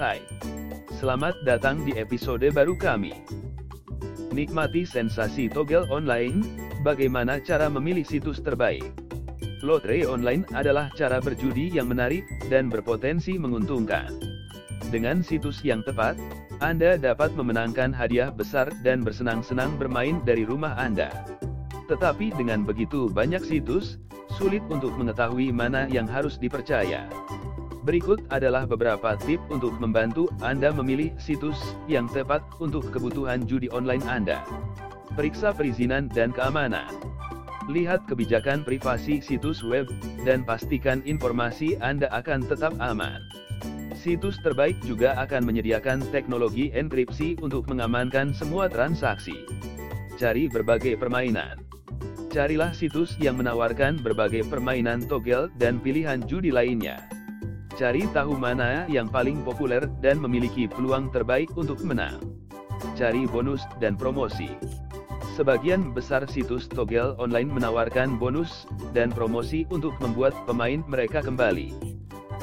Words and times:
Hai. 0.00 0.24
Selamat 0.96 1.36
datang 1.44 1.84
di 1.84 1.92
episode 1.92 2.48
baru 2.56 2.72
kami. 2.72 3.12
Nikmati 4.32 4.88
sensasi 4.88 5.52
togel 5.52 5.84
online, 5.92 6.40
bagaimana 6.80 7.36
cara 7.36 7.68
memilih 7.68 8.08
situs 8.08 8.40
terbaik. 8.40 8.96
Lotre 9.60 10.08
online 10.08 10.48
adalah 10.56 10.88
cara 10.96 11.20
berjudi 11.20 11.76
yang 11.76 11.92
menarik 11.92 12.24
dan 12.48 12.72
berpotensi 12.72 13.36
menguntungkan. 13.36 14.08
Dengan 14.88 15.20
situs 15.20 15.60
yang 15.68 15.84
tepat, 15.84 16.16
Anda 16.64 16.96
dapat 16.96 17.36
memenangkan 17.36 17.92
hadiah 17.92 18.32
besar 18.32 18.72
dan 18.80 19.04
bersenang-senang 19.04 19.76
bermain 19.76 20.24
dari 20.24 20.48
rumah 20.48 20.80
Anda. 20.80 21.12
Tetapi 21.92 22.40
dengan 22.40 22.64
begitu 22.64 23.12
banyak 23.12 23.44
situs, 23.44 24.00
sulit 24.32 24.64
untuk 24.72 24.96
mengetahui 24.96 25.52
mana 25.52 25.84
yang 25.92 26.08
harus 26.08 26.40
dipercaya. 26.40 27.04
Berikut 27.80 28.20
adalah 28.28 28.68
beberapa 28.68 29.16
tip 29.16 29.40
untuk 29.48 29.72
membantu 29.80 30.28
Anda 30.44 30.68
memilih 30.68 31.16
situs 31.16 31.56
yang 31.88 32.12
tepat 32.12 32.44
untuk 32.60 32.92
kebutuhan 32.92 33.48
judi 33.48 33.72
online 33.72 34.04
Anda. 34.04 34.44
Periksa 35.16 35.56
perizinan 35.56 36.12
dan 36.12 36.36
keamanan. 36.36 36.92
Lihat 37.72 38.04
kebijakan 38.04 38.68
privasi 38.68 39.24
situs 39.24 39.64
web, 39.64 39.88
dan 40.28 40.44
pastikan 40.44 41.00
informasi 41.08 41.80
Anda 41.80 42.12
akan 42.12 42.44
tetap 42.44 42.76
aman. 42.84 43.24
Situs 43.96 44.36
terbaik 44.44 44.76
juga 44.84 45.16
akan 45.16 45.48
menyediakan 45.48 46.04
teknologi 46.12 46.72
enkripsi 46.72 47.40
untuk 47.40 47.64
mengamankan 47.68 48.36
semua 48.36 48.68
transaksi. 48.68 49.44
Cari 50.20 50.52
berbagai 50.52 51.00
permainan. 51.00 51.64
Carilah 52.28 52.76
situs 52.76 53.16
yang 53.16 53.40
menawarkan 53.40 54.00
berbagai 54.04 54.44
permainan 54.48 55.04
togel 55.04 55.48
dan 55.56 55.80
pilihan 55.80 56.20
judi 56.28 56.52
lainnya. 56.52 57.19
Cari 57.80 58.04
tahu 58.12 58.36
mana 58.36 58.84
yang 58.92 59.08
paling 59.08 59.40
populer 59.40 59.80
dan 60.04 60.20
memiliki 60.20 60.68
peluang 60.68 61.08
terbaik 61.08 61.48
untuk 61.56 61.80
menang. 61.80 62.20
Cari 62.92 63.24
bonus 63.24 63.64
dan 63.80 63.96
promosi. 63.96 64.52
Sebagian 65.32 65.96
besar 65.96 66.28
situs 66.28 66.68
togel 66.68 67.16
online 67.16 67.48
menawarkan 67.48 68.20
bonus 68.20 68.68
dan 68.92 69.08
promosi 69.08 69.64
untuk 69.72 69.96
membuat 69.96 70.36
pemain 70.44 70.84
mereka 70.92 71.24
kembali. 71.24 71.72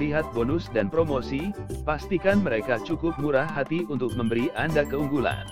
Lihat 0.00 0.32
bonus 0.32 0.72
dan 0.72 0.88
promosi, 0.88 1.52
pastikan 1.84 2.40
mereka 2.40 2.80
cukup 2.80 3.12
murah 3.20 3.44
hati 3.52 3.84
untuk 3.92 4.16
memberi 4.16 4.48
Anda 4.56 4.88
keunggulan. 4.88 5.44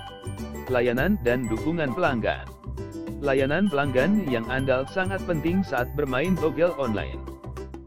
Layanan 0.73 1.21
dan 1.21 1.53
dukungan 1.53 1.93
pelanggan. 1.93 2.49
Layanan 3.21 3.69
pelanggan 3.69 4.25
yang 4.25 4.49
andal 4.49 4.89
sangat 4.89 5.21
penting 5.29 5.61
saat 5.61 5.93
bermain 5.93 6.33
togel 6.33 6.73
online. 6.81 7.26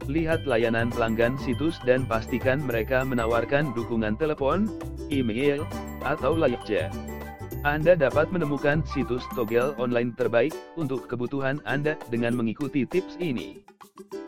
Lihat 0.08 0.48
layanan 0.48 0.88
pelanggan 0.88 1.36
situs 1.42 1.76
dan 1.84 2.08
pastikan 2.08 2.64
mereka 2.64 3.04
menawarkan 3.04 3.76
dukungan 3.76 4.16
telepon, 4.16 4.70
email, 5.12 5.66
atau 6.00 6.38
chat. 6.64 6.88
Anda 7.60 7.92
dapat 7.92 8.32
menemukan 8.32 8.80
situs 8.88 9.20
togel 9.36 9.76
online 9.76 10.16
terbaik 10.16 10.56
untuk 10.80 11.04
kebutuhan 11.04 11.60
Anda 11.68 12.00
dengan 12.08 12.32
mengikuti 12.32 12.88
tips 12.88 13.20
ini. 13.20 13.60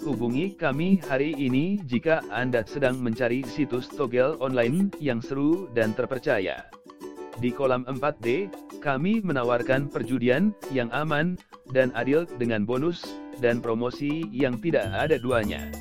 Hubungi 0.05 0.53
kami 0.59 1.01
hari 1.09 1.33
ini 1.33 1.81
jika 1.89 2.21
Anda 2.29 2.67
sedang 2.69 3.01
mencari 3.01 3.41
situs 3.49 3.89
togel 3.89 4.37
online 4.43 4.93
yang 5.01 5.25
seru 5.25 5.73
dan 5.73 5.97
terpercaya. 5.97 6.69
Di 7.41 7.49
kolam 7.49 7.89
4D, 7.89 8.53
kami 8.85 9.25
menawarkan 9.25 9.89
perjudian 9.89 10.53
yang 10.75 10.93
aman 10.93 11.41
dan 11.73 11.91
adil 11.97 12.29
dengan 12.37 12.69
bonus 12.69 13.03
dan 13.41 13.65
promosi 13.65 14.29
yang 14.31 14.61
tidak 14.61 14.87
ada 14.93 15.17
duanya. 15.19 15.73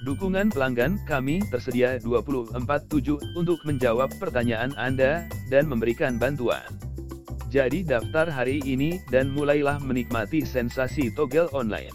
Dukungan 0.00 0.48
pelanggan 0.48 0.96
kami 1.04 1.44
tersedia 1.52 2.00
24/7 2.00 3.20
untuk 3.36 3.60
menjawab 3.68 4.08
pertanyaan 4.16 4.72
Anda 4.80 5.28
dan 5.52 5.68
memberikan 5.68 6.16
bantuan. 6.16 6.64
Jadi 7.50 7.82
daftar 7.82 8.30
hari 8.30 8.62
ini 8.62 9.02
dan 9.10 9.28
mulailah 9.34 9.82
menikmati 9.82 10.46
sensasi 10.46 11.10
togel 11.12 11.50
online. 11.50 11.92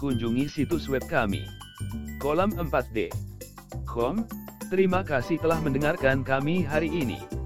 Kunjungi 0.00 0.48
situs 0.48 0.88
web 0.88 1.04
kami. 1.06 1.44
Kolam 2.16 2.56
4D. 2.56 3.12
Com. 3.84 4.24
Terima 4.72 5.02
kasih 5.02 5.36
telah 5.42 5.58
mendengarkan 5.60 6.22
kami 6.22 6.62
hari 6.62 6.88
ini. 6.88 7.39